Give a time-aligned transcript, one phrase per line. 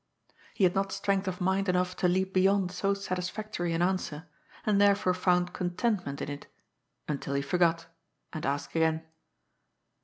[0.55, 4.25] He had not strength of mind enough to leap beyond so satisfactory an answer,
[4.65, 6.47] and therefore found contentment in it,
[7.07, 7.85] until he forgot—
[8.33, 9.03] and asked again.